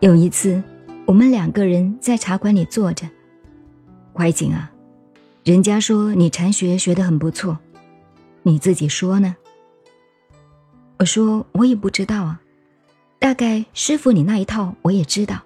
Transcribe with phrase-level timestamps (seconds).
[0.00, 0.62] 有一次，
[1.06, 3.08] 我们两个人在茶馆里坐着。
[4.14, 4.70] 怀瑾啊，
[5.42, 7.58] 人家说你禅学学得很不错，
[8.44, 9.34] 你自己说呢？
[10.98, 12.40] 我说我也不知道啊，
[13.18, 15.42] 大概师傅你那一套我也知道。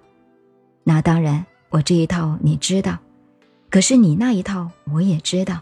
[0.83, 2.99] 那当然，我这一套你知道，
[3.71, 5.61] 可是你那一套我也知道。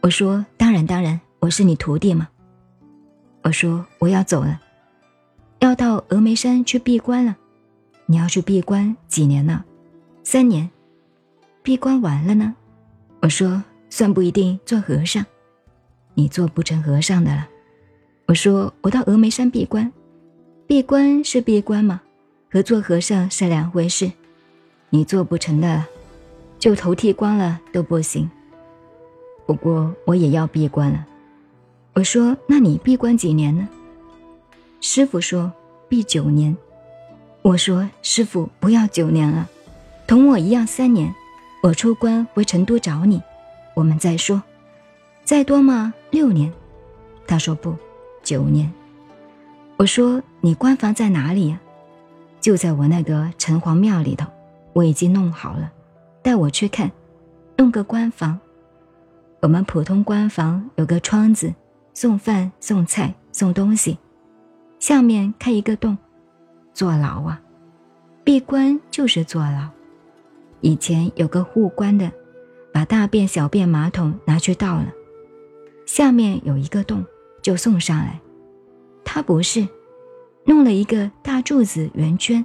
[0.00, 2.26] 我说当然当然，我是你徒弟嘛。
[3.42, 4.58] 我说我要走了，
[5.58, 7.36] 要到峨眉山去闭关了。
[8.12, 9.64] 你要去闭关几年呢？
[10.22, 10.68] 三年。
[11.62, 12.54] 闭关完了呢？
[13.22, 15.24] 我说算不一定做和尚，
[16.12, 17.48] 你做不成和尚的了。
[18.26, 19.90] 我说我到峨眉山闭关，
[20.66, 22.02] 闭关是闭关嘛，
[22.50, 24.12] 和做和尚是两回事。
[24.90, 25.82] 你做不成的，
[26.58, 28.30] 就头剃光了都不行。
[29.46, 31.06] 不过我也要闭关了。
[31.94, 33.66] 我说那你闭关几年呢？
[34.82, 35.50] 师傅说
[35.88, 36.54] 闭九年。
[37.42, 39.48] 我说：“师傅，不要九年了，
[40.06, 41.12] 同我一样三年。
[41.60, 43.20] 我出关回成都找你，
[43.74, 44.40] 我们再说。
[45.24, 45.92] 再多吗？
[46.10, 46.52] 六年。”
[47.26, 47.74] 他说：“不，
[48.22, 48.72] 九年。”
[49.76, 51.60] 我说：“你官房在哪里呀？”
[52.40, 54.26] 就在我那个城隍庙里头，
[54.72, 55.72] 我已经弄好了，
[56.22, 56.90] 带我去看，
[57.56, 58.38] 弄个官房。
[59.40, 61.52] 我们普通官房有个窗子，
[61.92, 63.98] 送饭、送菜、送东西，
[64.78, 65.98] 下面开一个洞。
[66.74, 67.40] 坐牢啊，
[68.24, 69.68] 闭关就是坐牢。
[70.60, 72.10] 以前有个护关的，
[72.72, 74.86] 把大便、小便、马桶拿去倒了，
[75.86, 77.04] 下面有一个洞，
[77.42, 78.20] 就送上来。
[79.04, 79.66] 他不是，
[80.44, 82.44] 弄了一个大柱子圆圈，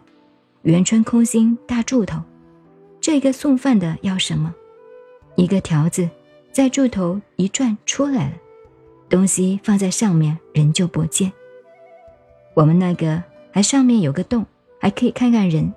[0.64, 2.22] 圆圈空心大柱头。
[3.00, 4.54] 这个送饭的要什么？
[5.36, 6.10] 一个条子，
[6.52, 8.34] 在柱头一转出来了，
[9.08, 11.32] 东西放在上面，人就不见。
[12.56, 13.24] 我们那个。
[13.58, 14.46] 还上面有个洞，
[14.80, 15.74] 还可以看看人。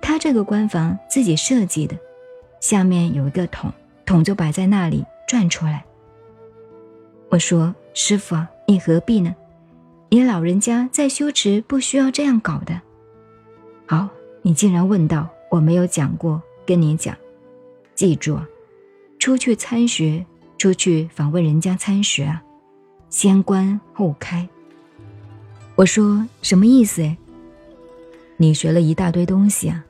[0.00, 1.96] 他这个官房自己设计的，
[2.58, 3.72] 下面有一个桶，
[4.04, 5.84] 桶就摆在那里转出来。
[7.28, 9.36] 我说：“师傅啊，你何必呢？
[10.08, 12.80] 你老人家在修持，不需要这样搞的。”
[13.86, 14.08] 好，
[14.42, 17.16] 你竟然问到我没有讲过，跟你讲，
[17.94, 18.44] 记住啊，
[19.20, 20.26] 出去参学，
[20.58, 22.42] 出去访问人家参学啊，
[23.10, 24.48] 先观后开。
[25.76, 27.14] 我说什么意思？
[28.38, 29.84] 你学了一大堆东西啊，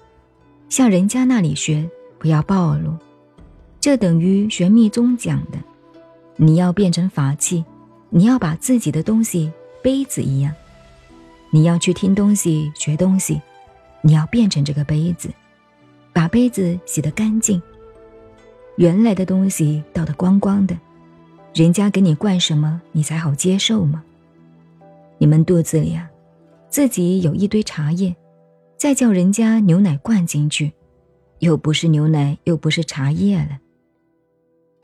[0.68, 1.88] 向人家那里学，
[2.18, 2.92] 不要暴露。
[3.80, 5.58] 这等于学密宗讲的，
[6.34, 7.64] 你要变成法器，
[8.10, 10.52] 你要把自己的东西杯子一样，
[11.50, 13.40] 你要去听东西、学东西，
[14.02, 15.30] 你要变成这个杯子，
[16.12, 17.62] 把杯子洗得干净，
[18.74, 20.76] 原来的东西倒得光光的，
[21.54, 24.02] 人家给你灌什么，你才好接受吗？
[25.26, 26.08] 你们肚子里啊，
[26.68, 28.14] 自己有一堆茶叶，
[28.76, 30.72] 再叫人家牛奶灌进去，
[31.40, 33.58] 又不是牛奶，又不是茶叶了。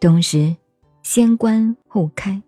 [0.01, 0.57] 同时，
[1.05, 2.43] 先关后开。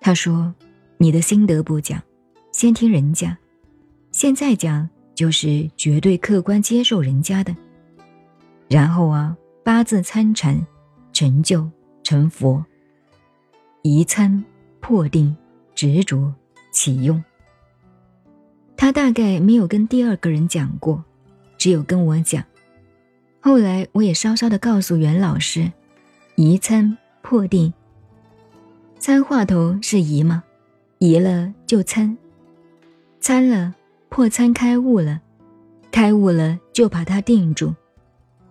[0.00, 0.52] 他说
[0.98, 2.02] ：“你的心得不讲，
[2.50, 3.36] 先听人家；
[4.10, 7.54] 现在讲，就是绝对客观接受人家的。
[8.68, 10.66] 然后啊，八字参禅，
[11.12, 11.70] 成就
[12.02, 12.66] 成佛，
[13.82, 14.44] 一参
[14.80, 15.32] 破定。”
[15.74, 16.32] 执着
[16.72, 17.22] 启用。
[18.76, 21.04] 他大概没有跟第二个人讲过，
[21.56, 22.42] 只有跟我讲。
[23.40, 25.72] 后来我也稍稍的告诉袁老师
[26.36, 27.72] ：“移参破定，
[28.98, 30.42] 参话头是移吗？
[30.98, 32.16] 移了就参，
[33.20, 33.74] 参了
[34.08, 35.20] 破参开悟了，
[35.90, 37.74] 开悟了就把它定住。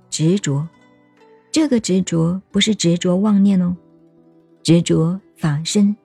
[0.09, 0.67] 执着，
[1.51, 3.75] 这个执着不是执着妄念哦，
[4.63, 5.95] 执着法身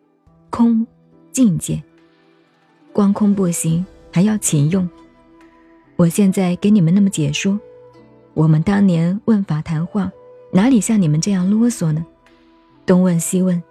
[0.51, 0.87] 空。”
[1.37, 1.83] 境界，
[2.95, 4.89] 光空不行，还要勤用。
[5.97, 7.61] 我现在给你们那么解说，
[8.33, 10.11] 我们当年问法谈话，
[10.51, 12.07] 哪里像你们这样啰嗦呢？
[12.87, 13.63] 东问西问，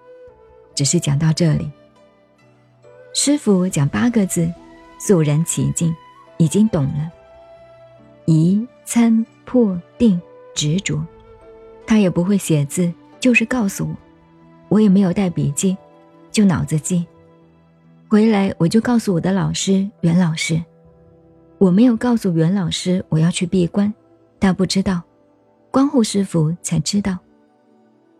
[0.75, 1.71] 只是讲到这里。
[3.15, 4.47] 师傅讲八个字，
[4.99, 5.91] 肃然起敬，
[6.37, 7.11] 已经懂了。
[8.25, 10.21] 疑参破定
[10.53, 11.03] 执着，
[11.87, 13.95] 他也不会写字，就是告诉我，
[14.69, 15.75] 我也没有带笔记，
[16.31, 17.03] 就脑子记。
[18.07, 20.63] 回来我就告诉我的老师袁老师，
[21.57, 23.91] 我没有告诉袁老师我要去闭关，
[24.39, 25.01] 他不知道，
[25.71, 27.17] 光护师傅才知道。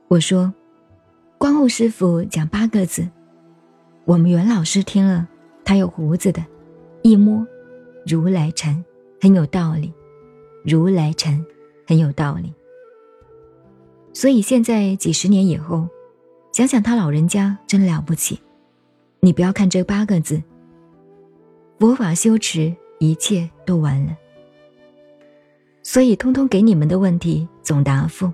[0.07, 0.51] 我说，
[1.37, 3.07] 光护师傅讲八个字，
[4.05, 5.27] 我们袁老师听了，
[5.63, 6.43] 他有胡子的，
[7.03, 7.45] 一摸，
[8.07, 8.83] 如来禅
[9.21, 9.93] 很有道理，
[10.63, 11.45] 如来禅
[11.87, 12.51] 很有道理。
[14.13, 15.87] 所以现在几十年以后，
[16.51, 18.39] 想想他老人家真了不起。
[19.25, 20.39] 你不要看这八个字，
[21.80, 24.16] 佛法修持一切都完了。
[25.81, 28.31] 所以，通通给你们的问题总答复。